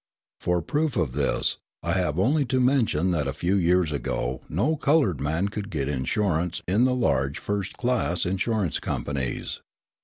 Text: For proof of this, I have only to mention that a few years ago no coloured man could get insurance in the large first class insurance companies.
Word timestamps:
For 0.39 0.63
proof 0.63 0.97
of 0.97 1.11
this, 1.13 1.57
I 1.83 1.91
have 1.93 2.17
only 2.17 2.43
to 2.45 2.59
mention 2.59 3.11
that 3.11 3.27
a 3.27 3.33
few 3.33 3.55
years 3.55 3.91
ago 3.91 4.41
no 4.49 4.75
coloured 4.75 5.21
man 5.21 5.49
could 5.49 5.69
get 5.69 5.87
insurance 5.87 6.63
in 6.67 6.85
the 6.85 6.95
large 6.95 7.37
first 7.37 7.77
class 7.77 8.25
insurance 8.25 8.79
companies. 8.79 9.61